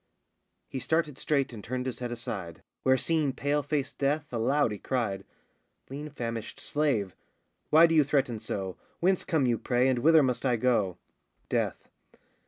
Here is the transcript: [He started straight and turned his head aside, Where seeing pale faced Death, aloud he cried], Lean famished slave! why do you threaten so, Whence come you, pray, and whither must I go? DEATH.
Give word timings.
[He 0.67 0.79
started 0.79 1.19
straight 1.19 1.53
and 1.53 1.63
turned 1.63 1.85
his 1.85 1.99
head 1.99 2.11
aside, 2.11 2.63
Where 2.81 2.97
seeing 2.97 3.33
pale 3.33 3.61
faced 3.61 3.99
Death, 3.99 4.33
aloud 4.33 4.71
he 4.71 4.79
cried], 4.79 5.23
Lean 5.91 6.09
famished 6.09 6.59
slave! 6.59 7.15
why 7.69 7.85
do 7.85 7.93
you 7.93 8.03
threaten 8.03 8.39
so, 8.39 8.77
Whence 8.99 9.23
come 9.23 9.45
you, 9.45 9.59
pray, 9.59 9.87
and 9.87 9.99
whither 9.99 10.23
must 10.23 10.43
I 10.43 10.55
go? 10.55 10.97
DEATH. 11.49 11.87